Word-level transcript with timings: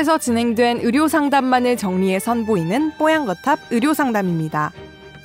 뽀양거탑에서 0.00 0.18
진행된 0.18 0.80
의료 0.80 1.08
상담만을 1.08 1.76
정리해 1.76 2.18
선보이는 2.18 2.92
뽀양거탑 2.96 3.58
의료 3.70 3.92
상담입니다. 3.92 4.72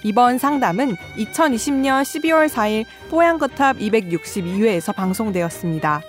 이번 0.04 0.38
상담은 0.38 0.96
2020년 1.18 2.04
12월 2.04 2.50
4일 2.50 2.86
뽀양거탑 3.10 3.78
262회에서 3.78 4.94
방송되었습니다. 4.94 6.02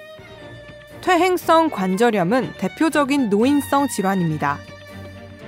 퇴행성 1.00 1.70
관절염은 1.70 2.54
대표적인 2.58 3.30
노인성 3.30 3.88
질환입니다. 3.88 4.58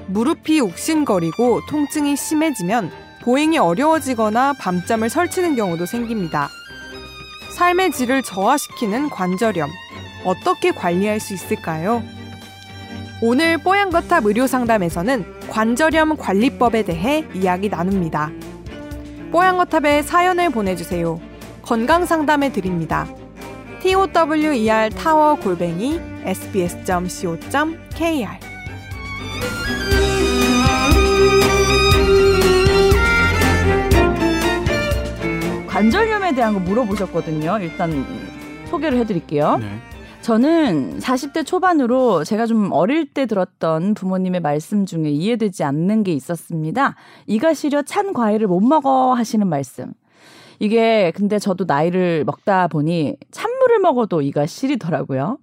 무릎이 0.06 0.60
욱신거리고 0.60 1.60
통증이 1.68 2.16
심해지면 2.16 2.90
보행이 3.22 3.58
어려워지거나 3.58 4.54
밤잠을 4.54 5.08
설치는 5.08 5.56
경우도 5.56 5.86
생깁니다. 5.86 6.48
삶의 7.56 7.92
질을 7.92 8.22
저하시키는 8.22 9.10
관절염. 9.10 9.68
어떻게 10.24 10.70
관리할 10.70 11.20
수 11.20 11.34
있을까요? 11.34 12.02
오늘 13.20 13.58
뽀얀거탑 13.58 14.26
의료상담에서는 14.26 15.48
관절염 15.48 16.16
관리법에 16.16 16.84
대해 16.84 17.24
이야기 17.34 17.68
나눕니다. 17.68 18.30
뽀얀거탑에 19.32 20.02
사연을 20.02 20.50
보내주세요. 20.50 21.20
건강상담해 21.62 22.52
드립니다. 22.52 23.08
tower 24.12 24.90
타워 24.90 25.34
골뱅이 25.34 26.00
sbs.co.kr 26.24 27.38
관절염에 35.66 36.34
대한 36.34 36.54
거 36.54 36.60
물어보셨거든요. 36.60 37.58
일단 37.60 38.06
소개를 38.70 38.98
해드릴게요. 38.98 39.58
네. 39.58 39.97
저는 40.28 40.98
40대 40.98 41.46
초반으로 41.46 42.22
제가 42.22 42.44
좀 42.44 42.70
어릴 42.70 43.06
때 43.06 43.24
들었던 43.24 43.94
부모님의 43.94 44.42
말씀 44.42 44.84
중에 44.84 45.08
이해되지 45.08 45.64
않는 45.64 46.02
게 46.02 46.12
있었습니다. 46.12 46.96
이가 47.26 47.54
시려 47.54 47.80
찬 47.80 48.12
과일을 48.12 48.46
못 48.46 48.60
먹어 48.60 49.14
하시는 49.14 49.48
말씀. 49.48 49.94
이게 50.58 51.12
근데 51.12 51.38
저도 51.38 51.64
나이를 51.66 52.24
먹다 52.26 52.68
보니 52.68 53.16
찬물을 53.30 53.78
먹어도 53.78 54.20
이가 54.20 54.44
시리더라고요. 54.44 55.38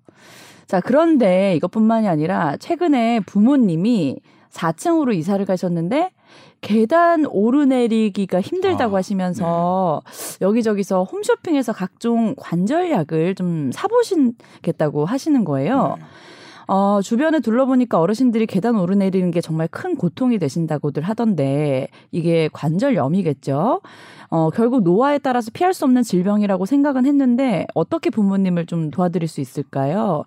자, 0.67 0.81
그런데 0.81 1.55
이것뿐만이 1.55 2.07
아니라 2.07 2.55
최근에 2.57 3.21
부모님이 3.21 4.19
4층으로 4.51 5.15
이사를 5.15 5.43
가셨는데 5.47 6.11
계단 6.65 7.27
오르내리기가 7.27 8.41
힘들다고 8.41 8.95
아, 8.95 8.97
하시면서 8.97 10.01
여기저기서 10.41 11.03
홈쇼핑에서 11.03 11.73
각종 11.73 12.33
관절약을 12.35 13.35
좀 13.35 13.71
사보신겠다고 13.71 15.05
하시는 15.05 15.45
거예요. 15.45 15.95
네. 15.99 16.05
어, 16.67 17.01
주변에 17.01 17.39
둘러보니까 17.39 17.99
어르신들이 17.99 18.47
계단 18.47 18.75
오르내리는 18.77 19.29
게 19.31 19.41
정말 19.41 19.67
큰 19.67 19.95
고통이 19.95 20.39
되신다고들 20.39 21.03
하던데 21.03 21.87
이게 22.11 22.49
관절염이겠죠. 22.53 23.81
어, 24.29 24.49
결국 24.49 24.83
노화에 24.83 25.19
따라서 25.19 25.51
피할 25.53 25.73
수 25.73 25.85
없는 25.85 26.01
질병이라고 26.03 26.65
생각은 26.65 27.05
했는데 27.05 27.67
어떻게 27.75 28.09
부모님을 28.09 28.65
좀 28.65 28.89
도와드릴 28.89 29.27
수 29.27 29.39
있을까요? 29.41 30.23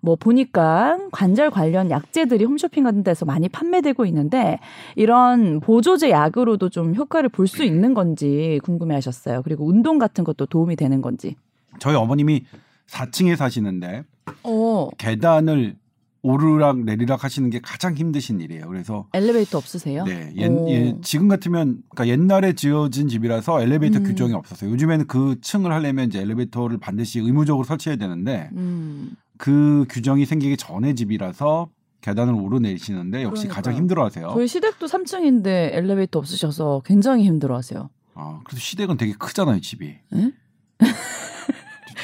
뭐 0.00 0.16
보니까 0.16 0.98
관절 1.12 1.50
관련 1.50 1.90
약제들이 1.90 2.44
홈쇼핑 2.44 2.84
같은 2.84 3.02
데서 3.02 3.26
많이 3.26 3.48
판매되고 3.48 4.06
있는데 4.06 4.58
이런 4.96 5.60
보조제 5.60 6.10
약으로도 6.10 6.68
좀 6.70 6.94
효과를 6.94 7.28
볼 7.28 7.46
수 7.50 7.64
있는 7.64 7.94
건지 7.94 8.60
궁금해 8.62 8.94
하셨어요. 8.94 9.42
그리고 9.42 9.66
운동 9.66 9.98
같은 9.98 10.22
것도 10.22 10.46
도움이 10.46 10.76
되는 10.76 11.02
건지. 11.02 11.34
저희 11.80 11.96
어머님이 11.96 12.44
4층에 12.88 13.34
사시는데 13.34 14.04
어, 14.44 14.88
계단을 14.96 15.74
오르락 16.22 16.80
내리락 16.80 17.24
하시는 17.24 17.48
게 17.50 17.60
가장 17.62 17.94
힘드신 17.94 18.40
일이에요. 18.40 18.66
그래서 18.68 19.06
엘리베이터 19.14 19.58
없으세요? 19.58 20.04
네, 20.04 20.32
옛, 20.36 20.48
오. 20.48 20.70
예, 20.70 20.94
지금 21.02 21.28
같으면 21.28 21.82
그러니까 21.88 22.08
옛날에 22.08 22.52
지어진 22.52 23.08
집이라서 23.08 23.62
엘리베이터 23.62 23.98
음. 23.98 24.04
규정이 24.04 24.34
없었어요. 24.34 24.70
요즘에는 24.70 25.06
그 25.06 25.36
층을 25.40 25.72
하려면 25.72 26.08
이제 26.08 26.20
엘리베이터를 26.20 26.78
반드시 26.78 27.20
의무적으로 27.20 27.64
설치해야 27.64 27.96
되는데 27.96 28.50
음. 28.52 29.16
그 29.38 29.86
규정이 29.88 30.26
생기기 30.26 30.56
전에 30.56 30.94
집이라서 30.94 31.70
계단을 32.02 32.34
오르내리시는데 32.34 33.22
역시 33.22 33.42
그러니까요. 33.44 33.54
가장 33.54 33.74
힘들어하세요. 33.74 34.30
저희 34.34 34.46
시댁도 34.46 34.86
3층인데 34.86 35.46
엘리베이터 35.74 36.18
없으셔서 36.18 36.82
굉장히 36.84 37.24
힘들어하세요. 37.24 37.90
아, 38.14 38.40
그래서 38.44 38.60
시댁은 38.60 38.96
되게 38.96 39.12
크잖아요, 39.12 39.60
집이. 39.60 39.96
응? 40.14 40.32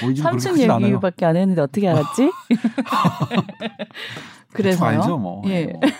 저희 0.00 0.14
집은 0.14 0.30
그렇게 0.30 0.48
3층 0.48 0.52
크진 0.52 0.70
않아요. 0.70 0.86
얘기밖에 0.86 1.26
안 1.26 1.36
했는데 1.36 1.62
어떻게 1.62 1.88
알았지? 1.88 2.30
그래서요. 4.52 4.88
알죠, 4.88 5.18
뭐. 5.18 5.42
예. 5.46 5.66
뭐. 5.66 5.80
예. 5.84 5.90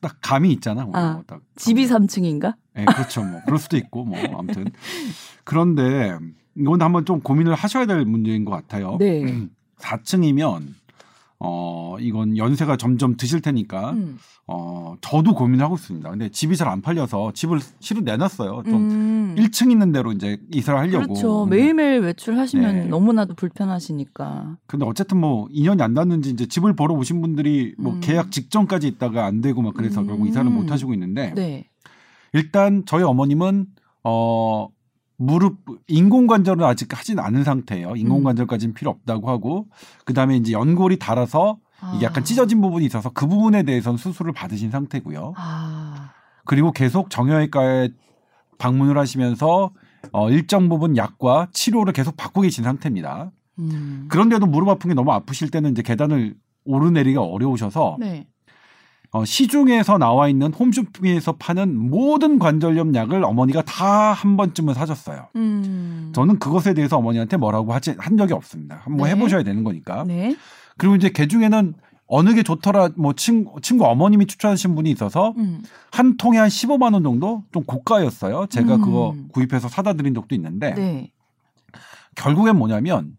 딱 0.00 0.16
감이 0.20 0.50
있잖아. 0.52 0.84
뭐. 0.84 0.96
아, 0.96 1.22
딱 1.26 1.40
집이 1.56 1.86
3층인가? 1.86 2.54
예, 2.78 2.84
그렇죠. 2.84 3.22
뭐 3.22 3.40
그럴 3.44 3.58
수도 3.58 3.76
있고 3.76 4.04
뭐 4.04 4.18
아무튼 4.36 4.66
그런데 5.44 6.16
이건 6.56 6.82
한번 6.82 7.04
좀 7.04 7.20
고민을 7.20 7.54
하셔야 7.54 7.86
될 7.86 8.04
문제인 8.04 8.44
것 8.44 8.52
같아요. 8.52 8.96
네. 8.98 9.46
4층이면 9.78 10.74
어 11.40 11.96
이건 12.00 12.36
연세가 12.36 12.76
점점 12.76 13.16
드실 13.16 13.40
테니까 13.40 13.92
음. 13.92 14.18
어 14.48 14.96
저도 15.00 15.34
고민하고 15.34 15.76
있습니다. 15.76 16.10
근데 16.10 16.28
집이 16.30 16.56
잘 16.56 16.68
안 16.68 16.82
팔려서 16.82 17.32
집을 17.32 17.60
시로 17.80 18.00
내놨어요. 18.00 18.62
좀 18.64 18.74
음. 18.74 19.34
1층 19.38 19.70
있는 19.70 19.92
대로 19.92 20.10
이제 20.12 20.38
이사를 20.52 20.78
하려고. 20.78 21.14
그렇죠. 21.14 21.44
근데, 21.44 21.56
매일매일 21.56 22.00
외출하시면 22.00 22.74
네. 22.74 22.84
너무나도 22.86 23.34
불편하시니까. 23.34 24.56
근데 24.66 24.84
어쨌든 24.84 25.18
뭐 25.18 25.46
2년이 25.48 25.80
안 25.80 25.94
났는지 25.94 26.30
이제 26.30 26.46
집을 26.46 26.74
보러 26.74 26.94
오신 26.94 27.20
분들이 27.20 27.74
뭐 27.78 27.94
음. 27.94 28.00
계약 28.00 28.32
직전까지 28.32 28.88
있다가 28.88 29.24
안 29.24 29.40
되고 29.40 29.62
막 29.62 29.74
그래서 29.74 30.00
음. 30.00 30.08
결국 30.08 30.26
이사를 30.28 30.50
못 30.50 30.70
하시고 30.72 30.92
있는데 30.94 31.32
네. 31.34 31.68
일단 32.32 32.82
저희 32.84 33.04
어머님은 33.04 33.66
어 34.04 34.68
무릎 35.18 35.58
인공관절은 35.88 36.64
아직 36.64 36.96
하진 36.96 37.18
않은 37.18 37.44
상태예요. 37.44 37.96
인공관절까지는 37.96 38.72
필요 38.72 38.90
없다고 38.90 39.28
하고 39.28 39.66
그다음에 40.04 40.36
이제 40.36 40.52
연골이 40.52 40.98
닳아서 40.98 41.58
이게 41.94 42.06
약간 42.06 42.22
아. 42.22 42.24
찢어진 42.24 42.60
부분이 42.60 42.86
있어서 42.86 43.10
그 43.10 43.26
부분에 43.26 43.64
대해서는 43.64 43.98
수술을 43.98 44.32
받으신 44.32 44.70
상태고요. 44.70 45.34
아. 45.36 46.12
그리고 46.44 46.72
계속 46.72 47.10
정형외과에 47.10 47.90
방문을 48.58 48.96
하시면서 48.96 49.72
어 50.12 50.30
일정 50.30 50.68
부분 50.68 50.96
약과 50.96 51.48
치료를 51.52 51.92
계속 51.92 52.16
받고 52.16 52.42
계신 52.42 52.64
상태입니다. 52.64 53.32
음. 53.58 54.06
그런데도 54.08 54.46
무릎 54.46 54.68
아픈 54.68 54.88
게 54.88 54.94
너무 54.94 55.12
아프실 55.12 55.50
때는 55.50 55.72
이제 55.72 55.82
계단을 55.82 56.36
오르내리기가 56.64 57.22
어려우셔서 57.22 57.96
네. 57.98 58.28
어, 59.10 59.24
시중에서 59.24 59.96
나와 59.96 60.28
있는 60.28 60.52
홈쇼핑에서 60.52 61.32
파는 61.32 61.76
모든 61.90 62.38
관절염 62.38 62.94
약을 62.94 63.24
어머니가 63.24 63.62
다 63.62 64.12
한 64.12 64.36
번쯤은 64.36 64.74
사줬어요. 64.74 65.28
음. 65.36 66.12
저는 66.14 66.38
그것에 66.38 66.74
대해서 66.74 66.96
어머니한테 66.98 67.36
뭐라고 67.36 67.72
하지 67.72 67.94
한 67.98 68.16
적이 68.16 68.32
없습니다. 68.34 68.80
한번 68.84 69.08
네. 69.08 69.14
해보셔야 69.14 69.42
되는 69.42 69.62
거니까. 69.64 70.04
네. 70.04 70.36
그리고 70.76 70.96
이제 70.96 71.10
개 71.10 71.26
중에는 71.26 71.74
어느 72.06 72.34
게 72.34 72.42
좋더라 72.42 72.90
뭐 72.96 73.12
친구, 73.12 73.60
친구 73.60 73.84
어머님이 73.86 74.26
추천하신 74.26 74.74
분이 74.74 74.90
있어서 74.90 75.34
음. 75.36 75.62
한 75.92 76.16
통에 76.16 76.38
한 76.38 76.48
15만 76.48 76.94
원 76.94 77.02
정도 77.02 77.44
좀 77.52 77.64
고가였어요. 77.64 78.46
제가 78.46 78.76
음. 78.76 78.80
그거 78.80 79.14
구입해서 79.32 79.68
사다 79.68 79.92
드린 79.92 80.14
적도 80.14 80.34
있는데 80.34 80.74
네. 80.74 81.10
결국엔 82.16 82.56
뭐냐면 82.56 83.17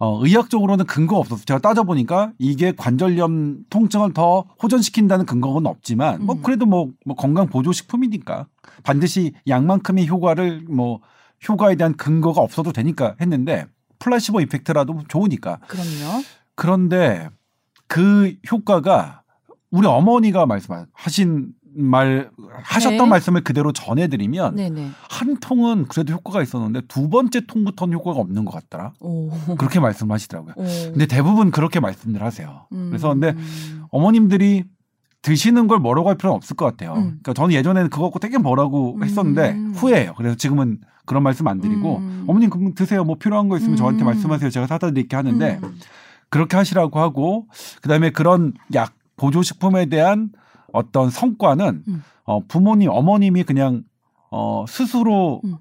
어, 0.00 0.24
의학적으로는 0.24 0.84
근거 0.86 1.16
없었어요. 1.16 1.44
제가 1.44 1.58
따져보니까 1.58 2.32
이게 2.38 2.72
관절염 2.76 3.64
통증을 3.68 4.12
더 4.12 4.44
호전시킨다는 4.62 5.26
근거는 5.26 5.66
없지만 5.66 6.24
뭐 6.24 6.36
음. 6.36 6.42
그래도 6.42 6.66
뭐, 6.66 6.90
뭐 7.04 7.16
건강 7.16 7.48
보조 7.48 7.72
식품이니까 7.72 8.46
반드시 8.84 9.32
약만큼의 9.48 10.06
효과를 10.06 10.66
뭐 10.68 11.00
효과에 11.48 11.74
대한 11.74 11.96
근거가 11.96 12.40
없어도 12.40 12.72
되니까 12.72 13.16
했는데 13.20 13.66
플라시보 13.98 14.40
이펙트라도 14.40 15.02
좋으니까 15.08 15.58
그럼요. 15.66 16.22
그런데 16.54 17.28
그 17.88 18.34
효과가 18.50 19.22
우리 19.70 19.86
어머니가 19.86 20.46
말씀하신 20.46 21.52
말 21.74 22.30
하셨던 22.62 22.98
네. 22.98 23.06
말씀을 23.06 23.44
그대로 23.44 23.72
전해드리면 23.72 24.56
네네. 24.56 24.90
한 25.08 25.36
통은 25.38 25.86
그래도 25.86 26.14
효과가 26.14 26.42
있었는데 26.42 26.82
두 26.88 27.08
번째 27.08 27.46
통부터는 27.46 27.94
효과가 27.94 28.18
없는 28.20 28.44
것 28.44 28.52
같더라. 28.52 28.92
오. 29.00 29.30
그렇게 29.56 29.80
말씀하시더라고요. 29.80 30.54
오. 30.56 30.64
근데 30.64 31.06
대부분 31.06 31.50
그렇게 31.50 31.80
말씀들 31.80 32.22
하세요. 32.22 32.66
음. 32.72 32.88
그래서 32.88 33.08
근데 33.10 33.34
어머님들이 33.90 34.64
드시는 35.22 35.66
걸 35.66 35.78
뭐라고 35.78 36.08
할 36.08 36.16
필요는 36.16 36.36
없을 36.36 36.56
것 36.56 36.64
같아요. 36.64 36.92
음. 36.94 37.02
그러니까 37.02 37.34
저는 37.34 37.54
예전에는 37.54 37.90
그거 37.90 38.04
갖고 38.04 38.18
되게 38.18 38.38
뭐라고 38.38 38.98
했었는데 39.02 39.50
음. 39.50 39.72
후회해요. 39.74 40.14
그래서 40.16 40.36
지금은 40.36 40.78
그런 41.04 41.22
말씀 41.22 41.48
안 41.48 41.60
드리고 41.60 41.98
음. 41.98 42.24
어머님 42.28 42.50
그럼 42.50 42.74
드세요. 42.74 43.04
뭐 43.04 43.16
필요한 43.16 43.48
거 43.48 43.56
있으면 43.56 43.76
저한테 43.76 44.04
음. 44.04 44.06
말씀하세요. 44.06 44.50
제가 44.50 44.66
사다 44.66 44.90
드릴게 44.90 45.16
하는데 45.16 45.58
음. 45.62 45.74
그렇게 46.30 46.56
하시라고 46.56 47.00
하고 47.00 47.46
그다음에 47.82 48.10
그런 48.10 48.52
약 48.74 48.92
보조식품에 49.16 49.86
대한 49.86 50.30
어떤 50.72 51.10
성과는 51.10 51.84
음. 51.88 52.02
어, 52.24 52.40
부모님 52.46 52.90
어머님이 52.90 53.44
그냥 53.44 53.84
어, 54.30 54.64
스스로 54.68 55.40
음. 55.44 55.56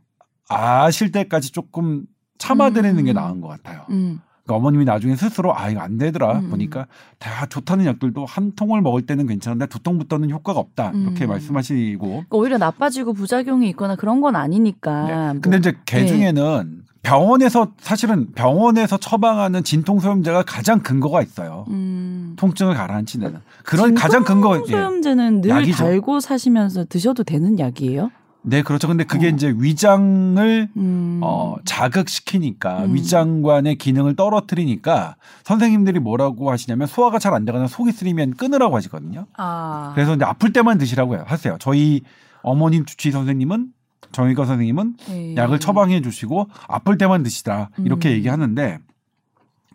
아실 0.49 1.11
때까지 1.11 1.51
조금 1.51 2.05
참아드리는 2.37 3.03
게 3.03 3.11
음. 3.11 3.15
나은 3.15 3.41
것 3.41 3.47
같아요. 3.47 3.85
음. 3.89 4.19
그러니까 4.43 4.55
어머님이 4.55 4.85
나중에 4.85 5.15
스스로 5.15 5.57
아 5.57 5.69
이거 5.69 5.81
안 5.81 5.97
되더라 5.97 6.39
음. 6.39 6.49
보니까 6.49 6.87
다 7.19 7.45
좋다는 7.47 7.85
약들도 7.85 8.25
한 8.25 8.53
통을 8.55 8.81
먹을 8.81 9.05
때는 9.05 9.27
괜찮은데 9.27 9.67
두 9.67 9.79
통부터는 9.79 10.29
효과가 10.29 10.59
없다 10.59 10.91
이렇게 10.91 11.25
음. 11.25 11.29
말씀하시고 11.29 12.07
그러니까 12.07 12.37
오히려 12.37 12.57
나빠지고 12.57 13.13
부작용이 13.13 13.67
있거나 13.69 13.95
그런 13.95 14.21
건 14.21 14.35
아니니까. 14.35 15.07
네. 15.07 15.33
뭐. 15.33 15.41
근데 15.41 15.57
이제 15.57 15.73
개 15.85 16.01
네. 16.01 16.07
중에는 16.07 16.83
병원에서 17.07 17.71
사실은 17.79 18.33
병원에서 18.33 18.97
처방하는 18.97 19.63
진통 19.63 20.01
소염제가 20.01 20.43
가장 20.43 20.81
근거가 20.81 21.21
있어요. 21.21 21.63
음. 21.69 22.33
통증을 22.37 22.73
가라앉히는 22.75 23.37
그런 23.63 23.95
가장 23.95 24.25
근거 24.25 24.61
예. 24.67 24.71
소염제는 24.71 25.41
늘 25.41 25.49
약이죠. 25.49 25.77
달고 25.77 26.19
사시면서 26.19 26.83
드셔도 26.85 27.23
되는 27.23 27.59
약이에요? 27.59 28.11
네 28.41 28.61
그렇죠. 28.61 28.89
근데 28.89 29.05
그게 29.05 29.27
어. 29.27 29.29
이제 29.29 29.53
위장을 29.57 30.69
음. 30.75 31.19
어, 31.23 31.55
자극시키니까 31.63 32.83
음. 32.85 32.93
위장관의 32.95 33.77
기능을 33.77 34.15
떨어뜨리니까 34.17 35.15
선생님들이 35.45 35.99
뭐라고 35.99 36.51
하시냐면 36.51 36.87
소화가 36.87 37.19
잘 37.19 37.33
안 37.33 37.45
되거나 37.45 37.67
속이 37.67 37.91
쓰리면 37.93 38.33
끊으라고 38.35 38.75
하시거든요. 38.75 39.27
아. 39.37 39.91
그래서 39.95 40.15
이제 40.15 40.25
아플 40.25 40.51
때만 40.51 40.77
드시라고 40.77 41.15
해요. 41.15 41.23
하세요. 41.25 41.55
저희 41.59 42.01
어머님 42.41 42.83
주치 42.85 43.11
선생님은 43.11 43.67
정의과 44.11 44.45
선생님은 44.45 44.97
네. 45.07 45.35
약을 45.35 45.59
처방해 45.59 46.01
주시고 46.01 46.49
아플 46.67 46.97
때만 46.97 47.23
드시라 47.23 47.69
이렇게 47.79 48.09
음. 48.09 48.13
얘기하는데 48.13 48.79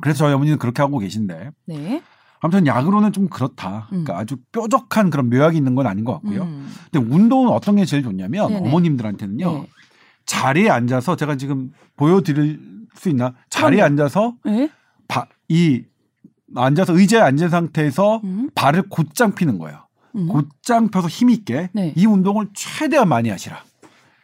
그래서 0.00 0.18
저희 0.18 0.34
어머니는 0.34 0.58
그렇게 0.58 0.82
하고 0.82 0.98
계신데 0.98 1.50
네. 1.66 2.02
아무튼 2.40 2.66
약으로는 2.66 3.12
좀 3.12 3.28
그렇다. 3.28 3.86
그러니까 3.88 4.14
음. 4.14 4.18
아주 4.18 4.36
뾰족한 4.50 5.10
그런 5.10 5.30
묘약이 5.30 5.56
있는 5.56 5.76
건 5.76 5.86
아닌 5.86 6.04
것 6.04 6.14
같고요. 6.14 6.42
음. 6.42 6.68
근데 6.90 7.14
운동은 7.14 7.50
어떤 7.50 7.76
게 7.76 7.84
제일 7.84 8.02
좋냐면 8.02 8.48
네네. 8.48 8.68
어머님들한테는요. 8.68 9.52
네. 9.52 9.66
자리에 10.26 10.68
앉아서 10.68 11.14
제가 11.14 11.36
지금 11.36 11.72
보여드릴 11.96 12.86
수 12.94 13.08
있나? 13.08 13.34
자리에 13.48 13.76
그럼요. 13.76 13.84
앉아서 13.84 14.34
네? 14.44 14.70
바, 15.06 15.26
이 15.48 15.84
앉아서 16.54 16.98
의자에 16.98 17.20
앉은 17.20 17.48
상태에서 17.48 18.20
음. 18.24 18.50
발을 18.54 18.84
곧장 18.88 19.34
피는 19.34 19.58
거예요. 19.58 19.86
음. 20.16 20.28
곧장 20.28 20.88
펴서 20.88 21.08
힘 21.08 21.30
있게 21.30 21.70
네. 21.72 21.92
이 21.96 22.06
운동을 22.06 22.48
최대한 22.54 23.08
많이 23.08 23.28
하시라. 23.30 23.62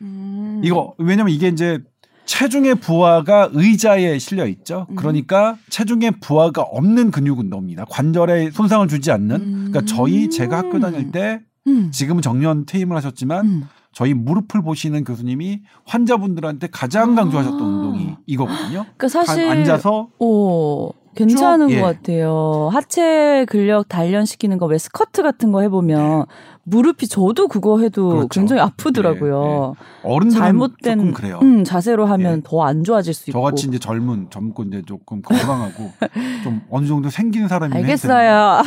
음. 0.03 0.61
이거 0.65 0.95
왜냐면 0.99 1.33
이게 1.33 1.49
이제 1.49 1.79
체중의 2.27 2.77
부하가 2.77 3.49
의자에 3.53 4.19
실려 4.19 4.47
있죠. 4.47 4.87
음. 4.91 4.97
그러니까 4.97 5.57
체중의 5.71 6.13
부하가 6.21 6.63
없는 6.63 7.11
근육 7.11 7.39
운동입니다. 7.39 7.87
관절에 7.89 8.51
손상을 8.51 8.87
주지 8.89 9.11
않는. 9.11 9.39
그러니까 9.71 9.83
저희 9.87 10.29
제가 10.29 10.59
학교 10.59 10.79
다닐 10.79 11.11
때 11.11 11.41
음. 11.67 11.91
지금은 11.91 12.21
정년 12.23 12.67
퇴임을 12.67 12.97
하셨지만 12.97 13.47
음. 13.47 13.63
저희 13.93 14.13
무릎을 14.15 14.63
보시는 14.63 15.05
교수님이 15.05 15.63
환자분들한테 15.87 16.69
가장 16.71 17.15
강조하셨던 17.15 17.61
아. 17.61 17.65
운동이 17.65 18.15
이거거든요. 18.27 18.85
그러니까 18.97 19.09
사실 19.09 19.49
한- 19.49 19.59
앉아서 19.59 20.09
오, 20.21 20.93
괜찮은 21.17 21.69
쭉, 21.69 21.75
예. 21.75 21.81
것 21.81 21.87
같아요. 21.97 22.69
하체 22.71 23.45
근력 23.49 23.89
단련시키는 23.89 24.59
거 24.59 24.67
왜 24.67 24.77
스쿼트 24.79 25.23
같은 25.23 25.51
거 25.51 25.63
해보면 25.63 26.27
무릎이 26.71 27.09
저도 27.09 27.49
그거 27.49 27.81
해도 27.81 28.05
네. 28.09 28.15
그렇죠. 28.17 28.29
굉장히 28.29 28.63
아프더라고요. 28.63 29.75
어른들은 30.03 30.41
잘못된 30.41 30.99
조금 30.99 31.13
그래요. 31.15 31.39
음, 31.43 31.65
자세로 31.65 32.07
하면 32.07 32.39
예. 32.39 32.43
더안 32.45 32.85
좋아질 32.85 33.15
수 33.15 33.31
있고. 33.31 33.39
저같이 33.39 33.67
이제 33.69 33.79
젊은 33.79 34.29
젊고 34.31 34.65
이제 34.65 34.83
조금 34.87 35.23
건강하고 35.23 35.91
좀 36.45 36.61
어느 36.71 36.87
정도 36.87 37.11
생긴 37.11 37.49
사람이 37.49 37.75
알겠어요. 37.75 38.63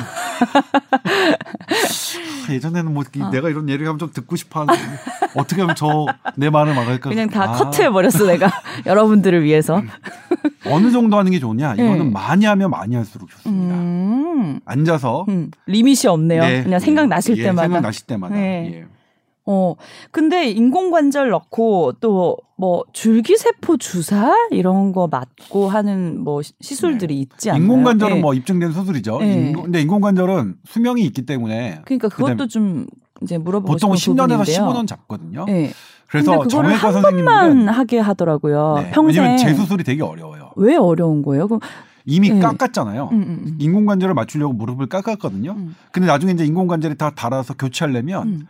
예전에는 2.50 2.94
뭐 2.94 3.04
이- 3.16 3.22
어. 3.22 3.30
내가 3.30 3.50
이런 3.50 3.70
얘기를 3.70 3.88
하면 3.88 4.00
좀 4.00 4.12
듣고 4.12 4.36
싶어 4.36 4.62
하는데 4.62 4.80
어떻게 5.36 5.62
하면 5.62 5.76
저 5.76 6.08
내 6.36 6.50
말을 6.50 6.74
막을까? 6.76 7.10
그냥 7.10 7.30
다 7.30 7.44
아, 7.44 7.52
커트해 7.54 7.90
버렸어 7.90 8.26
내가 8.26 8.50
여러분들을 8.86 9.44
위해서. 9.44 9.82
어느 10.68 10.92
정도 10.92 11.18
하는 11.18 11.32
게 11.32 11.40
좋냐? 11.40 11.74
이거는 11.76 11.98
네. 11.98 12.04
많이 12.12 12.46
하면 12.46 12.70
많이 12.70 12.96
할수록 12.96 13.30
좋습니다. 13.30 13.76
음, 13.76 14.60
앉아서 14.66 15.26
음, 15.30 15.52
리밋이 15.68 16.08
없네요. 16.08 16.42
네, 16.42 16.64
그냥 16.64 16.80
생각 16.80 17.08
나실 17.08 17.38
예, 17.38 17.44
때마다. 17.44 17.64
생각 17.68 17.82
나실 17.82 18.06
때마다. 18.08 18.36
네. 18.36 18.72
예. 18.74 18.86
어, 19.46 19.76
근데 20.12 20.50
인공관절 20.50 21.30
넣고 21.30 21.94
또 22.00 22.38
뭐 22.62 22.84
줄기세포 22.94 23.78
주사 23.78 24.36
이런 24.52 24.92
거 24.92 25.08
맞고 25.08 25.68
하는 25.68 26.24
뭐 26.24 26.44
시- 26.44 26.54
시술들이 26.62 27.20
있지 27.22 27.50
않나요? 27.50 27.60
네. 27.60 27.66
인공관절은 27.66 28.18
예. 28.18 28.22
뭐 28.22 28.36
입증된 28.36 28.72
수술이죠. 28.72 29.18
네. 29.18 29.50
인공- 29.52 29.64
근데 29.64 29.82
인공관절은 29.82 30.58
수명이 30.66 31.02
있기 31.06 31.26
때문에 31.26 31.82
그러니까 31.86 32.08
그것도 32.10 32.46
좀 32.50 32.86
이제 33.22 33.38
물어보고 33.38 33.72
보통 33.74 33.96
싶은 33.96 34.16
10년에서 34.16 34.38
부분인데요. 34.40 34.66
15년 34.68 34.88
잡거든요. 34.88 35.46
예. 35.50 35.72
그래서 36.08 36.40
번만 36.42 36.78
선생님들은 36.78 37.70
하게 37.70 38.00
하더라고요. 38.00 38.76
네, 38.80 38.92
평생 38.92 39.24
왜냐면 39.24 39.38
재수술이 39.38 39.84
되게 39.84 40.04
어려워요. 40.04 40.52
왜 40.58 40.76
어려운 40.76 41.22
거예요? 41.22 41.48
그럼 41.48 41.62
이미 42.06 42.30
네. 42.32 42.40
깎았잖아요. 42.40 43.10
음, 43.12 43.22
음, 43.22 43.44
음. 43.46 43.58
인공관절을 43.60 44.14
맞추려고 44.14 44.54
무릎을 44.54 44.88
깎았거든요. 44.88 45.52
음. 45.52 45.76
근데 45.92 46.08
나중에 46.08 46.34
이제 46.34 46.46
인공관절이 46.46 46.96
다 46.98 47.12
달아서 47.12 47.54
교체하려면 47.54 48.28
음. 48.28 48.48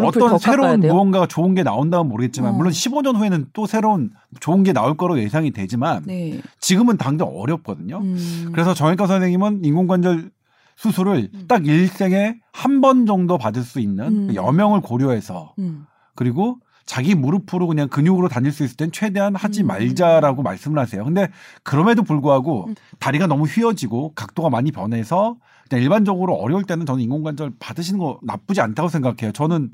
어떤 0.00 0.38
새로운? 0.38 0.80
무언가가 0.80 1.26
좋은 1.26 1.54
게 1.54 1.62
나온다면 1.62 2.08
모르겠지만 2.08 2.52
어. 2.52 2.56
물론 2.56 2.72
15년 2.72 3.16
후에는 3.16 3.48
또 3.52 3.66
새로운 3.66 4.10
좋은 4.40 4.62
게 4.62 4.72
나올 4.72 4.96
거로 4.96 5.18
예상이 5.18 5.50
되지만 5.50 6.04
네. 6.06 6.40
지금은 6.60 6.96
당장 6.96 7.28
어렵거든요. 7.28 7.98
음. 7.98 8.48
그래서 8.52 8.72
정형외과 8.72 9.06
선생님은 9.06 9.64
인공관절 9.64 10.30
수술을 10.76 11.30
음. 11.34 11.44
딱 11.48 11.66
일생에 11.66 12.36
한 12.52 12.80
번 12.80 13.06
정도 13.06 13.38
받을 13.38 13.62
수 13.62 13.80
있는 13.80 14.06
음. 14.06 14.26
그 14.28 14.34
여명을 14.34 14.80
고려해서 14.80 15.54
음. 15.58 15.86
그리고 16.14 16.58
자기 16.84 17.14
무릎으로 17.14 17.68
그냥 17.68 17.88
근육으로 17.88 18.28
다닐 18.28 18.50
수 18.50 18.64
있을 18.64 18.76
땐 18.76 18.90
최대한 18.90 19.36
하지 19.36 19.62
음. 19.62 19.68
말자라고 19.68 20.42
말씀을 20.42 20.78
하세요. 20.78 21.04
근데 21.04 21.28
그럼에도 21.62 22.02
불구하고 22.02 22.66
음. 22.68 22.74
다리가 22.98 23.26
너무 23.28 23.44
휘어지고 23.44 24.14
각도가 24.14 24.50
많이 24.50 24.72
변해서 24.72 25.36
그냥 25.70 25.82
일반적으로 25.84 26.34
어려울 26.34 26.64
때는 26.64 26.84
저는 26.84 27.02
인공관절 27.02 27.52
받으시는 27.60 28.00
거 28.00 28.18
나쁘지 28.22 28.60
않다고 28.60 28.88
생각해요. 28.88 29.32
저는 29.32 29.70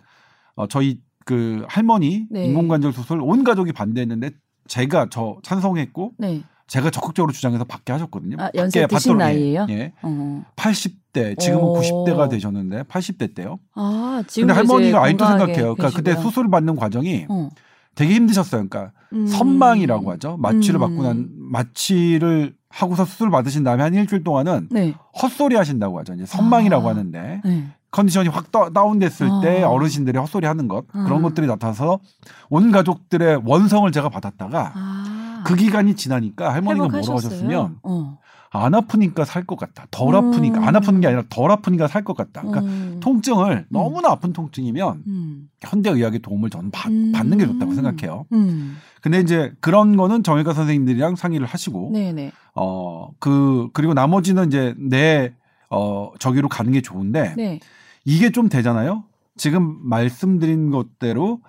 어, 0.54 0.66
저희 0.68 1.00
그 1.24 1.64
할머니 1.68 2.26
네. 2.30 2.44
인공관절 2.44 2.92
수술 2.92 3.20
온 3.22 3.42
가족이 3.42 3.72
반대했는데 3.72 4.30
제가 4.66 5.08
저 5.10 5.38
찬성했고 5.42 6.12
네. 6.18 6.42
제가 6.68 6.90
적극적으로 6.90 7.32
주장해서 7.32 7.64
받게 7.64 7.92
하셨거든요. 7.92 8.36
아, 8.38 8.50
연세 8.54 8.86
드신 8.86 9.14
받도록, 9.14 9.16
나이예요? 9.18 9.66
예. 9.70 9.74
예. 9.74 9.92
어. 10.02 10.44
80대 10.54 11.38
지금은 11.38 11.64
오. 11.64 11.80
90대가 11.80 12.30
되셨는데 12.30 12.82
80대 12.84 13.34
때요. 13.34 13.58
아, 13.74 14.22
지금 14.28 14.48
근데 14.48 14.58
할머니가 14.58 15.02
아직도 15.02 15.26
생각해요. 15.26 15.74
그러니까 15.74 15.90
그때. 15.90 16.14
수술 16.14 16.50
받는 16.50 16.76
과정이 16.76 17.26
어. 17.28 17.48
되게 17.94 18.14
힘드셨어요. 18.14 18.68
그러니까 18.68 18.92
음. 19.14 19.26
선망이라고 19.26 20.12
하죠. 20.12 20.36
마취를 20.36 20.76
음. 20.76 20.80
받고 20.80 21.02
난 21.02 21.28
마취를 21.36 22.54
하고서 22.68 23.06
수술 23.06 23.30
받으신 23.30 23.64
다음에 23.64 23.82
한 23.82 23.94
일주일 23.94 24.22
동안은 24.22 24.68
네. 24.70 24.94
헛소리 25.20 25.56
하신다고 25.56 25.98
하죠. 26.00 26.12
이제 26.14 26.26
선망이라고 26.26 26.86
아. 26.86 26.90
하는데 26.90 27.40
네. 27.44 27.64
컨디션이 27.90 28.28
확 28.28 28.52
다, 28.52 28.68
다운됐을 28.68 29.28
때 29.42 29.62
아. 29.62 29.70
어르신들이 29.70 30.18
헛소리 30.18 30.46
하는 30.46 30.68
것 30.68 30.86
그런 30.88 31.20
아. 31.20 31.22
것들이 31.22 31.46
나타나서 31.46 31.98
온 32.50 32.70
가족들의 32.70 33.40
원성을 33.46 33.90
제가 33.90 34.10
받았다가 34.10 34.72
아. 34.74 35.17
그 35.44 35.54
기간이 35.56 35.94
지나니까 35.94 36.52
할머니가 36.52 36.84
뭐라고 36.86 36.98
회복하셨어요? 37.06 37.28
하셨으면 37.28 37.78
어. 37.82 38.18
안 38.50 38.74
아프니까 38.74 39.24
살 39.26 39.44
것 39.44 39.58
같다. 39.58 39.86
덜 39.90 40.14
음. 40.14 40.32
아프니까 40.32 40.66
안 40.66 40.74
아프는 40.74 41.00
게 41.00 41.06
아니라 41.06 41.22
덜 41.28 41.50
아프니까 41.50 41.86
살 41.86 42.02
것 42.04 42.16
같다. 42.16 42.40
그러니까 42.40 42.60
음. 42.62 42.98
통증을 43.00 43.66
너무나 43.68 44.10
아픈 44.10 44.32
통증이면 44.32 45.02
음. 45.06 45.48
현대 45.60 45.90
의학의 45.90 46.20
도움을 46.20 46.48
저는 46.48 46.70
받, 46.70 46.90
음. 46.90 47.12
받는 47.12 47.36
게 47.38 47.46
좋다고 47.46 47.74
생각해요. 47.74 48.24
음. 48.32 48.76
근데 49.02 49.20
이제 49.20 49.52
그런 49.60 49.96
거는 49.96 50.22
정형외과 50.22 50.54
선생님들이랑 50.54 51.16
상의를 51.16 51.46
하시고 51.46 51.90
네네. 51.92 52.32
어그 52.54 53.70
그리고 53.72 53.94
나머지는 53.94 54.46
이제 54.48 54.74
내 54.78 55.34
어 55.70 56.12
저기로 56.18 56.48
가는 56.48 56.72
게 56.72 56.80
좋은데 56.80 57.34
네. 57.36 57.60
이게 58.06 58.30
좀 58.30 58.48
되잖아요. 58.48 59.04
지금 59.36 59.76
말씀드린 59.82 60.70
것대로 60.70 61.40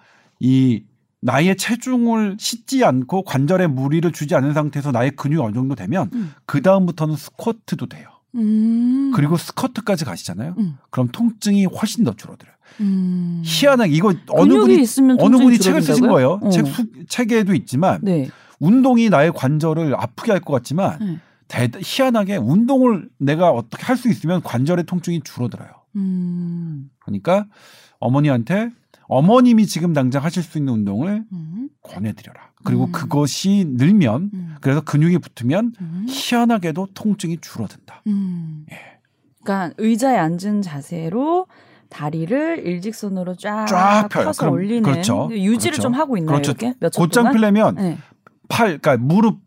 이 0.41 0.83
나의 1.21 1.57
체중을 1.57 2.37
싣지 2.39 2.83
않고 2.85 3.23
관절에 3.23 3.67
무리를 3.67 4.09
주지 4.11 4.35
않은 4.35 4.53
상태에서 4.53 4.91
나의 4.91 5.11
근육이 5.11 5.41
어느 5.41 5.53
정도 5.53 5.75
되면 5.75 6.09
음. 6.13 6.33
그 6.45 6.61
다음부터는 6.61 7.15
스쿼트도 7.15 7.87
돼요. 7.87 8.07
음. 8.35 9.11
그리고 9.13 9.35
스쿼트까지 9.37 10.05
가시잖아요. 10.05 10.55
음. 10.57 10.77
그럼 10.89 11.09
통증이 11.11 11.65
훨씬 11.65 12.03
더 12.03 12.13
줄어들어요. 12.13 12.53
음. 12.81 13.41
희한하게 13.43 13.91
이거 13.93 14.13
어느 14.29 14.53
분이 14.53 14.85
어느 15.19 15.37
분이 15.37 15.57
책을 15.59 15.81
쓰신? 15.81 16.07
거예요. 16.07 16.39
어. 16.41 16.49
책 16.51 16.67
수, 16.67 16.85
책에도 17.09 17.53
있지만 17.53 17.99
네. 18.03 18.29
운동이 18.59 19.09
나의 19.09 19.31
관절을 19.33 19.95
아프게 19.95 20.31
할 20.31 20.41
것 20.41 20.53
같지만 20.53 20.99
네. 20.99 21.19
대, 21.47 21.69
희한하게 21.81 22.37
운동을 22.37 23.09
내가 23.17 23.49
어떻게 23.49 23.83
할 23.83 23.97
수 23.97 24.07
있으면 24.09 24.41
관절의 24.43 24.85
통증이 24.85 25.21
줄어들어요. 25.23 25.69
음. 25.95 26.89
그러니까 26.99 27.45
어머니한테 27.99 28.69
어머님이 29.09 29.65
지금 29.65 29.91
당장 29.93 30.23
하실 30.23 30.43
수 30.43 30.57
있는 30.59 30.71
운동을 30.73 31.25
음. 31.33 31.69
권해드려라. 31.81 32.51
그리고 32.63 32.85
음. 32.85 32.91
그것이 32.91 33.65
늘면 33.67 34.29
음. 34.33 34.55
그래서 34.61 34.81
근육이 34.81 35.17
붙으면 35.17 35.73
음. 35.81 36.05
희한하게도 36.07 36.89
통증이 36.93 37.39
줄어든다. 37.41 38.03
음. 38.07 38.65
예. 38.71 38.77
그러니까 39.43 39.73
의자에 39.79 40.15
앉은 40.17 40.61
자세로 40.61 41.47
다리를 41.89 42.65
일직선으로 42.67 43.35
쫙, 43.35 43.65
쫙 43.65 44.07
펴요. 44.09 44.25
펴서 44.25 44.41
그럼- 44.43 44.53
올리는 44.53 44.83
그렇죠. 44.83 45.27
유지를 45.31 45.71
그렇죠. 45.77 45.81
좀 45.81 45.93
하고 45.95 46.15
있나요? 46.17 46.35
그렇죠. 46.39 46.51
이렇게 46.51 46.75
몇초 46.79 47.01
곧장 47.01 47.23
동안? 47.23 47.33
펴려면 47.33 47.75
네. 47.75 47.97
팔, 48.47 48.77
그러니까 48.79 48.97
무릎 48.97 49.39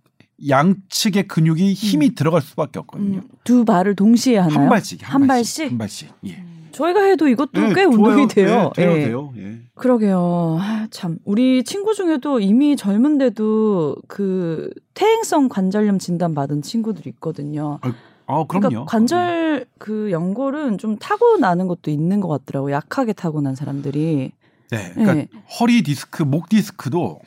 양측의 0.49 1.28
근육이 1.28 1.73
힘이 1.75 2.16
들어갈 2.16 2.42
수밖에 2.42 2.81
없거든요. 2.81 3.19
음, 3.19 3.28
두 3.45 3.64
발을 3.64 3.95
동시에 3.95 4.38
하나요? 4.38 4.59
한 4.59 4.69
발씩, 4.69 5.00
한 5.04 5.21
한 5.23 5.28
발씩? 5.28 5.28
발씩, 5.28 5.71
한 5.71 5.78
발씩. 5.78 6.12
예. 6.26 6.45
저희가 6.72 7.02
해도 7.02 7.28
이것도 7.28 7.62
예, 7.62 7.68
꽤 7.74 7.82
좋아요. 7.84 7.88
운동이 7.88 8.28
돼요. 8.28 8.72
예, 8.76 8.82
돼요, 8.82 8.92
예. 8.96 9.04
돼요. 9.04 9.32
예. 9.36 9.58
그러게요. 9.74 10.58
아, 10.60 10.86
참 10.90 11.18
우리 11.24 11.62
친구 11.64 11.94
중에도 11.94 12.40
이미 12.40 12.76
젊은데도 12.76 13.96
그 14.08 14.70
퇴행성 14.94 15.48
관절염 15.48 15.98
진단 15.98 16.34
받은 16.34 16.62
친구들이 16.62 17.10
있거든요. 17.10 17.78
아, 18.26 18.44
그럼요. 18.44 18.68
그러니까 18.68 18.84
관절 18.86 19.66
그 19.78 20.10
연골은 20.10 20.78
좀 20.78 20.96
타고 20.96 21.36
나는 21.36 21.66
것도 21.68 21.90
있는 21.90 22.20
것 22.20 22.28
같더라고. 22.28 22.70
요 22.70 22.74
약하게 22.74 23.12
타고 23.12 23.40
난 23.40 23.54
사람들이. 23.54 24.32
네. 24.70 24.90
그러니까 24.94 25.14
네. 25.14 25.28
허리 25.60 25.82
디스크, 25.82 26.22
목 26.22 26.48
디스크도 26.48 27.20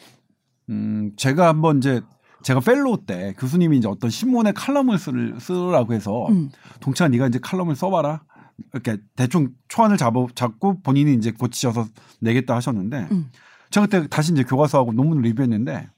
음, 0.69 1.11
제가 1.15 1.47
한번 1.47 1.77
이제 1.77 2.01
제가 2.41 2.59
fellow 2.59 3.05
때 3.05 3.33
교수님이 3.37 3.77
이제 3.77 3.87
어떤 3.87 4.09
신문에 4.09 4.51
칼럼을 4.51 4.97
쓸, 4.97 5.35
쓰라고 5.39 5.93
해서 5.93 6.27
음. 6.29 6.49
동찬 6.79 7.11
네가 7.11 7.27
이제 7.27 7.39
칼럼을 7.41 7.75
써봐라. 7.75 8.21
이렇게 8.73 8.97
대충 9.15 9.49
초안을 9.67 9.97
잡아, 9.97 10.25
잡고 10.33 10.81
본인이 10.81 11.13
이제 11.13 11.31
고치셔서 11.31 11.87
내겠다 12.19 12.55
하셨는데 12.55 13.07
음. 13.11 13.29
제가 13.69 13.87
그때 13.87 14.07
다시 14.07 14.31
이제 14.31 14.43
교과서하고 14.43 14.93
논문을 14.93 15.23
리뷰했는데 15.23 15.89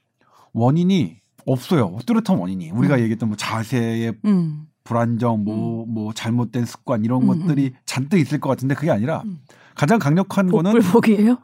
원인이 0.52 1.18
없어요. 1.46 1.98
뚜렷한 2.04 2.38
원인이. 2.38 2.70
우리가 2.70 2.96
음. 2.96 3.00
얘기했던 3.00 3.28
뭐 3.28 3.36
자세의 3.36 4.14
음. 4.24 4.66
불안정, 4.84 5.44
뭐, 5.44 5.86
뭐 5.86 6.12
잘못된 6.12 6.64
습관 6.64 7.04
이런 7.04 7.22
음, 7.22 7.26
것들이 7.26 7.74
잔뜩 7.84 8.18
있을 8.18 8.40
것 8.40 8.48
같은데 8.48 8.74
그게 8.74 8.90
아니라 8.90 9.22
음. 9.24 9.40
가장 9.74 9.98
강력한 9.98 10.50
거는 10.50 10.72
복불복이에요? 10.72 11.38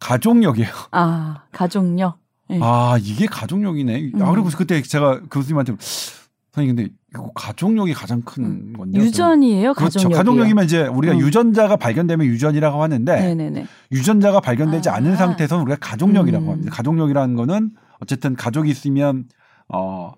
가족력이에요. 0.00 0.70
아 0.92 1.44
가족력. 1.50 2.18
네. 2.48 2.60
아 2.62 2.98
이게 3.00 3.26
가족력이네. 3.26 4.12
아 4.20 4.28
음. 4.28 4.34
그리고 4.34 4.48
그때 4.56 4.82
제가 4.82 5.22
교수님한테 5.30 5.74
선생님 6.52 6.76
근데 6.76 6.92
이거 7.14 7.30
가족력이 7.32 7.94
가장 7.94 8.22
큰 8.22 8.72
건데요. 8.72 9.02
유전이에요. 9.04 9.74
그렇죠. 9.74 10.08
가족력이면 10.08 10.64
이제 10.64 10.82
우리가 10.86 11.14
음. 11.14 11.20
유전자가 11.20 11.76
발견되면 11.76 12.26
유전이라고 12.26 12.82
하는데 12.82 13.14
네네네. 13.14 13.66
유전자가 13.92 14.40
발견되지 14.40 14.88
아. 14.88 14.96
않은 14.96 15.16
상태에서는 15.16 15.62
우리가 15.62 15.78
가족력이라고 15.80 16.44
음. 16.44 16.50
합니다. 16.50 16.72
가족력이라는 16.74 17.36
거는 17.36 17.70
어쨌든 18.00 18.34
가족이 18.34 18.68
있으면 18.68 19.26
어 19.68 20.12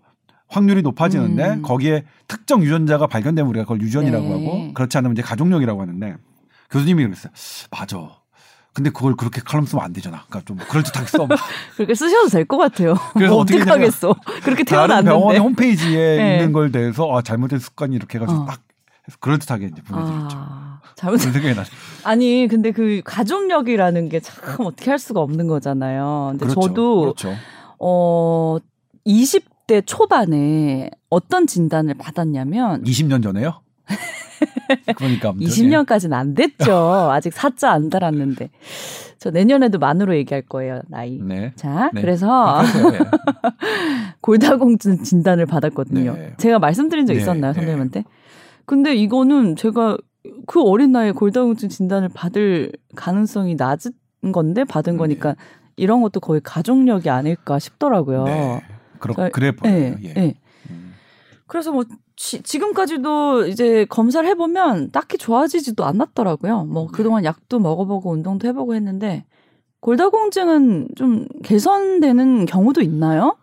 확률이 0.49 0.81
높아지는데 0.81 1.49
음. 1.57 1.63
거기에 1.63 2.05
특정 2.29 2.63
유전자가 2.63 3.07
발견되면 3.07 3.49
우리가 3.51 3.65
그걸 3.65 3.83
유전이라고 3.83 4.25
네. 4.25 4.33
하고 4.33 4.73
그렇지 4.73 4.97
않으면 4.97 5.13
이제 5.13 5.23
가족력이라고 5.23 5.81
하는데 5.83 6.17
교수님이 6.71 7.05
그랬어요. 7.05 7.31
맞아. 7.71 7.99
근데 8.77 8.91
그걸 8.91 9.17
그렇게 9.17 9.41
칼럼 9.43 9.65
쓰면 9.65 9.83
안 9.83 9.95
되잖아. 9.95 10.25
그러니까 10.29 10.43
좀 10.47 10.59
그럴듯하게 10.59 11.07
써. 11.07 11.27
그렇게 11.77 11.95
쓰셔도 11.95 12.29
될 12.29 12.45
것 12.45 12.59
같아요. 12.59 12.95
그래서 13.15 13.33
뭐 13.33 13.41
어떻게 13.43 13.63
어떡하겠어. 13.63 14.15
그렇게 14.45 14.65
태어났는데. 14.65 15.39
홈페이지에 15.39 16.17
네. 16.19 16.33
있는 16.37 16.53
걸 16.53 16.71
대해서 16.71 17.11
아, 17.11 17.23
잘못된 17.23 17.59
습관이 17.59 17.97
이렇게 17.97 18.19
해가지고 18.19 18.43
어. 18.43 18.45
딱 18.45 18.61
해서 19.09 19.17
그럴듯하게 19.19 19.71
이제 19.73 19.81
보내드렸죠. 19.81 20.37
아, 20.39 20.81
잘못. 20.95 21.17
생각이 21.17 21.55
나요. 21.55 21.65
아니 22.05 22.49
근데 22.51 22.71
그 22.71 23.01
가족력이라는 23.05 24.11
게 24.11 24.21
참 24.21 24.37
어떻게 24.67 24.91
할 24.91 24.99
수가 24.99 25.21
없는 25.21 25.47
거잖아요. 25.47 26.29
근데 26.33 26.45
그렇죠. 26.45 26.61
저도 26.61 27.01
그렇죠. 27.01 27.35
어 27.79 28.59
20대 29.07 29.87
초반에 29.87 30.91
어떤 31.09 31.47
진단을 31.47 31.95
받았냐면 31.95 32.85
20년 32.85 33.23
전에요? 33.23 33.63
그러니까 34.97 35.31
아무튼, 35.31 35.47
20년까지는 35.47 36.13
안 36.13 36.35
됐죠. 36.35 37.11
아직 37.11 37.33
사자 37.33 37.71
안 37.73 37.91
달았는데. 37.91 38.51
저 39.19 39.31
내년에도 39.31 39.79
만으로 39.79 40.15
얘기할 40.17 40.43
거예요, 40.43 40.83
나이. 40.89 41.19
예. 41.19 41.23
네. 41.23 41.53
자, 41.57 41.91
네. 41.95 42.01
그래서 42.01 42.29
하세요, 42.59 42.93
예. 42.95 42.99
골다공증 44.21 45.03
진단을 45.03 45.47
받았거든요. 45.47 46.13
네. 46.15 46.35
제가 46.39 46.59
말씀드린 46.59 47.07
적 47.07 47.15
네, 47.15 47.21
있었나요, 47.21 47.53
네. 47.53 47.55
선생님한테? 47.61 48.05
근데 48.65 48.95
이거는 48.95 49.57
제가 49.57 49.97
그 50.47 50.61
어린 50.63 50.93
나이에 50.93 51.13
골다공증 51.13 51.69
진단을 51.69 52.09
받을 52.13 52.73
가능성이 52.95 53.55
낮은 53.55 53.93
건데 54.33 54.65
받은 54.65 54.97
거니까 54.97 55.37
이런 55.77 56.03
것도 56.03 56.21
거의 56.21 56.41
가족력이 56.43 57.09
아닐까 57.11 57.59
싶더라고요. 57.59 58.25
네. 58.25 58.63
그렇, 58.99 59.15
저- 59.15 59.29
그래 59.33 59.53
보여요. 59.53 59.75
네, 59.75 59.97
예. 60.03 60.13
네. 60.15 60.35
음. 60.71 60.95
그래서 61.47 61.71
뭐 61.71 61.85
지, 62.17 62.43
지금까지도 62.43 63.47
이제 63.47 63.85
검사를 63.89 64.27
해보면 64.29 64.91
딱히 64.91 65.19
좋아지지도 65.19 65.85
않았더라고요. 65.85 66.65
뭐 66.65 66.87
네. 66.87 66.89
그동안 66.93 67.25
약도 67.25 67.59
먹어보고 67.59 68.11
운동도 68.11 68.49
해보고 68.49 68.75
했는데 68.75 69.25
골다공증은 69.81 70.89
좀 70.97 71.27
개선되는 71.45 72.47
경우도 72.47 72.81
있나요? 72.81 73.37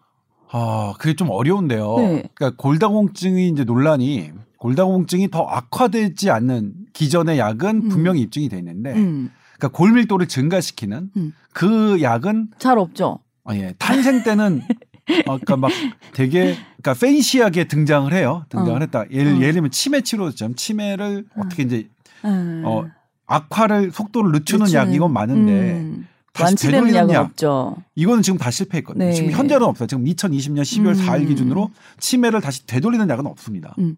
아, 0.49 0.93
그게 0.99 1.15
좀 1.15 1.29
어려운데요. 1.29 1.95
네. 1.97 2.23
그러니까 2.33 2.51
골다공증이 2.57 3.49
이제 3.49 3.63
논란이 3.63 4.31
골다공증이 4.57 5.29
더 5.29 5.43
악화되지 5.43 6.31
않는 6.31 6.73
기존의 6.93 7.37
약은 7.37 7.69
음. 7.85 7.89
분명히 7.89 8.21
입증이 8.21 8.49
돼 8.49 8.57
있는데 8.57 8.93
음, 8.93 9.29
그러니까 9.57 9.77
골밀도를 9.77 10.27
증가시키는 10.27 11.11
음. 11.17 11.33
그 11.53 12.01
약은 12.01 12.51
잘 12.59 12.77
없죠. 12.77 13.19
아, 13.43 13.55
예. 13.55 13.73
탄생 13.77 14.23
때는 14.23 14.61
어, 15.09 15.37
그러니까 15.37 15.57
막 15.57 15.71
되게 16.13 16.55
그러니까 16.81 16.93
팬시하게 16.93 17.65
등장을 17.65 18.11
해요. 18.13 18.45
등장을 18.49 18.77
어. 18.77 18.79
했다. 18.79 19.03
예를 19.11 19.33
어. 19.33 19.35
예를 19.37 19.53
들면 19.53 19.71
치매 19.71 20.01
치료점 20.01 20.55
치매를 20.55 21.25
어 21.35 21.43
떻게 21.49 21.63
이제 21.63 21.87
음. 22.25 22.63
어, 22.65 22.85
악화를 23.27 23.91
속도를 23.91 24.31
늦추는 24.31 24.65
늦추는. 24.65 24.87
약 24.87 24.93
이건 24.93 25.11
많은데 25.11 25.51
음. 25.73 26.07
다시 26.31 26.55
되돌리는 26.55 26.95
약은 26.95 27.13
약 27.13 27.25
없죠. 27.25 27.75
이거는 27.95 28.23
지금 28.23 28.39
다 28.39 28.49
실패했거든요. 28.49 29.05
네. 29.05 29.11
지금 29.13 29.31
현재는 29.31 29.67
없어요. 29.67 29.87
지금 29.87 30.05
2020년 30.05 30.61
12월 30.61 30.97
음. 30.97 31.05
4일 31.05 31.27
기준으로 31.27 31.69
치매를 31.99 32.41
다시 32.41 32.65
되돌리는 32.65 33.07
약은 33.07 33.27
없습니다. 33.27 33.75
음. 33.79 33.97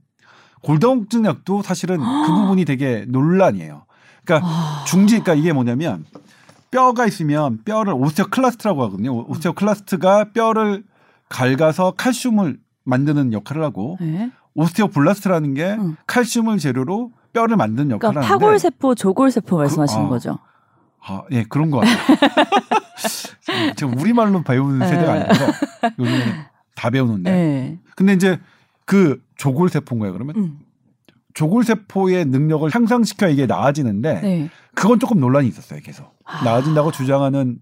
골다공증 0.62 1.26
약도 1.26 1.62
사실은 1.62 1.98
그 2.26 2.32
부분이 2.34 2.66
되게 2.66 3.06
논란이에요. 3.08 3.86
그러니까 4.26 4.50
아. 4.50 4.84
중지, 4.88 5.20
그러니까 5.20 5.36
이게 5.36 5.54
뭐냐면 5.54 6.04
뼈가 6.72 7.06
있으면 7.06 7.60
뼈를 7.64 7.94
오스테오클라스트라고 7.94 8.84
하거든요. 8.86 9.14
오- 9.16 9.26
오스테오클라스트가 9.30 10.32
뼈를 10.34 10.84
갉아서 11.30 11.92
칼슘을 11.92 12.58
만드는 12.84 13.34
역할을 13.34 13.64
하고 13.64 13.98
네. 14.00 14.32
오스테오블라스트라는 14.54 15.54
게 15.54 15.74
음. 15.74 15.96
칼슘을 16.08 16.60
재료로 16.60 17.12
뼈를 17.34 17.58
만드는 17.58 17.92
역할을 17.92 18.14
그러니까 18.14 18.28
하는데 18.34 18.46
파골세포, 18.46 18.96
조골세포 18.96 19.58
말씀하시는 19.58 20.06
아. 20.06 20.10
거죠. 20.10 20.40
아, 21.08 21.24
예, 21.32 21.44
그런 21.44 21.70
것 21.72 21.80
같아요. 21.80 21.98
지금- 23.76 23.98
우리말로 24.00 24.42
배우는 24.44 24.80
네. 24.80 24.88
세대가 24.88 25.14
아니라서 25.14 25.46
요즘에는 26.00 26.34
다 26.76 26.90
배우는데. 26.90 27.32
네. 27.32 27.80
근데 27.96 28.14
이제 28.14 28.40
그 28.86 29.22
조골세포인가요, 29.36 30.14
그러면? 30.14 30.36
음. 30.38 30.60
조골세포의 31.34 32.26
능력을 32.26 32.74
향상시켜야 32.74 33.30
이게 33.30 33.46
나아지는데 33.46 34.22
네. 34.22 34.50
그건 34.74 35.00
조금 35.00 35.20
논란이 35.20 35.48
있었어요, 35.48 35.80
계속. 35.84 36.16
아. 36.24 36.44
나아진다고 36.44 36.92
주장하는 36.92 37.60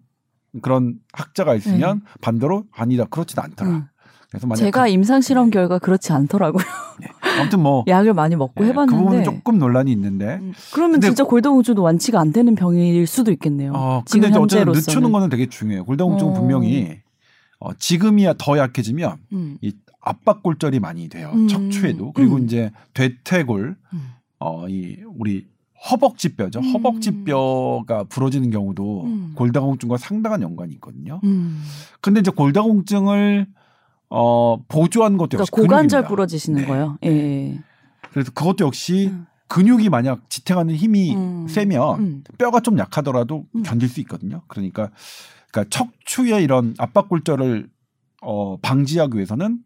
그런 0.61 0.95
학자가 1.13 1.55
있으면 1.55 2.01
반대로 2.21 2.65
아니다, 2.71 3.05
그렇진 3.05 3.39
않더라. 3.39 3.69
음. 3.69 3.85
그래서 4.29 4.47
만약 4.47 4.57
제가 4.57 4.83
그, 4.83 4.89
임상 4.89 5.21
실험 5.21 5.51
결과 5.51 5.77
그렇지 5.77 6.11
않더라고요. 6.11 6.63
아무튼 7.39 7.59
뭐 7.61 7.85
약을 7.87 8.15
많이 8.15 8.35
먹고 8.35 8.63
예, 8.63 8.69
해봤는데. 8.69 8.97
그 8.97 9.03
부분은 9.03 9.23
조금 9.23 9.59
논란이 9.59 9.91
있는데 9.91 10.39
음, 10.41 10.53
그러면 10.73 11.01
진짜 11.01 11.23
골다공증도 11.23 11.83
완치가 11.83 12.19
안 12.19 12.31
되는 12.31 12.55
병일 12.55 13.05
수도 13.05 13.31
있겠네요. 13.31 13.73
어, 13.75 14.01
지금 14.07 14.21
근데 14.21 14.29
이제 14.29 14.39
어쨌든. 14.39 14.73
늦추는 14.73 15.11
거는 15.11 15.29
되게 15.29 15.45
중요해요. 15.47 15.85
골다공증은 15.85 16.31
어. 16.31 16.33
분명히 16.33 16.99
어, 17.59 17.73
지금이야 17.75 18.33
더 18.39 18.57
약해지면 18.57 19.17
음. 19.33 19.57
이 19.61 19.71
압박 20.01 20.41
골절이 20.41 20.79
많이 20.79 21.09
돼요. 21.09 21.31
음. 21.35 21.47
척추에도 21.47 22.11
그리고 22.13 22.37
음. 22.37 22.45
이제 22.45 22.71
대퇴골 22.95 23.75
음. 23.93 24.01
어이 24.39 24.97
우리 25.15 25.45
허벅지 25.89 26.35
뼈죠. 26.35 26.59
음. 26.59 26.73
허벅지 26.73 27.23
뼈가 27.23 28.03
부러지는 28.05 28.49
경우도 28.51 29.03
음. 29.03 29.33
골다공증과 29.35 29.97
상당한 29.97 30.41
연관이 30.41 30.73
있거든요. 30.75 31.19
음. 31.23 31.61
근데 32.01 32.21
이제 32.21 32.31
골다공증을 32.31 33.47
어 34.09 34.57
보조한 34.67 35.17
것도 35.17 35.29
그러니까 35.29 35.41
역시 35.41 35.51
고관절 35.51 36.01
근육입니다. 36.01 36.07
부러지시는 36.07 36.61
네. 36.61 36.67
거예요. 36.67 36.97
예. 37.03 37.59
그래서 38.11 38.31
그것도 38.31 38.65
역시 38.65 39.09
음. 39.11 39.25
근육이 39.47 39.89
만약 39.89 40.29
지탱하는 40.29 40.75
힘이 40.75 41.15
음. 41.15 41.47
세면 41.47 41.99
음. 41.99 42.23
뼈가 42.37 42.59
좀 42.59 42.77
약하더라도 42.77 43.45
음. 43.55 43.63
견딜 43.63 43.89
수 43.89 43.99
있거든요. 44.01 44.41
그러니까 44.47 44.89
그러니까 45.51 45.69
척추의 45.69 46.43
이런 46.43 46.75
압박골절을 46.77 47.69
어 48.21 48.57
방지하기 48.57 49.15
위해서는 49.15 49.59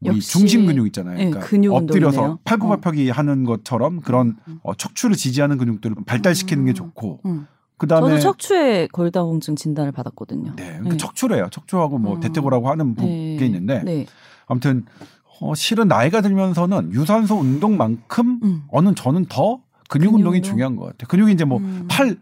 우리 0.00 0.20
중심 0.20 0.66
근육 0.66 0.86
있잖아요. 0.88 1.18
예, 1.18 1.24
그러니까 1.26 1.40
근육 1.40 1.74
엎드려서 1.74 2.20
운동이네요. 2.20 2.34
어. 2.34 2.38
팔굽혀펴기 2.44 3.10
하는 3.10 3.44
것처럼 3.44 4.00
그런 4.00 4.36
음. 4.48 4.58
어, 4.62 4.74
척추를 4.74 5.16
지지하는 5.16 5.58
근육들을 5.58 5.96
발달시키는 6.06 6.64
게 6.66 6.72
음. 6.72 6.74
좋고 6.74 7.20
음. 7.26 7.46
그다음에 7.78 8.10
저도 8.10 8.20
척추에 8.20 8.88
골다공증 8.92 9.56
진단을 9.56 9.92
받았거든요. 9.92 10.54
네, 10.56 10.64
그러니까 10.64 10.90
네. 10.90 10.96
척추래요. 10.96 11.48
척추하고 11.50 11.98
뭐 11.98 12.16
어. 12.16 12.20
대퇴골하고 12.20 12.68
하는 12.68 12.94
네. 12.94 13.36
게 13.38 13.46
있는데 13.46 13.82
네. 13.84 14.06
아무튼 14.46 14.84
어, 15.40 15.54
실은 15.54 15.88
나이가 15.88 16.20
들면서는 16.20 16.92
유산소 16.92 17.36
운동만큼 17.36 18.40
음. 18.42 18.62
어는 18.68 18.94
저는 18.94 19.26
더 19.26 19.60
근육 19.88 20.10
근육 20.10 20.14
운동이 20.14 20.36
운동? 20.36 20.50
중요한 20.50 20.76
것 20.76 20.86
같아요. 20.86 21.08
근육이 21.08 21.32
이제 21.32 21.44
뭐 21.44 21.58
음. 21.58 21.86
팔 21.88 22.16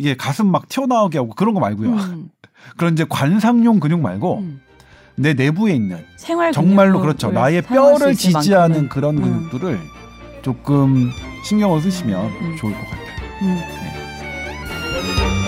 이게 0.00 0.16
가슴 0.16 0.46
막 0.46 0.68
튀어나오게 0.68 1.18
하고 1.18 1.30
그런 1.30 1.54
거 1.54 1.60
말고요. 1.60 1.90
음. 1.90 2.28
그런 2.76 2.92
이제 2.92 3.04
관상용 3.08 3.80
근육 3.80 4.00
말고 4.00 4.38
음. 4.38 4.60
내 5.18 5.34
내부에 5.34 5.74
있는 5.74 6.04
생활 6.16 6.52
정말로 6.52 7.00
그렇죠. 7.00 7.30
나의 7.30 7.62
뼈를 7.62 8.14
지지하는 8.14 8.68
만큼은. 8.68 8.88
그런 8.88 9.16
근육들을 9.20 9.80
조금 10.42 11.10
신경을 11.44 11.80
쓰시면 11.82 12.26
음. 12.26 12.56
좋을 12.56 12.72
것 12.72 12.80
같아요. 12.80 13.06
음. 13.42 13.54
네. 13.56 15.47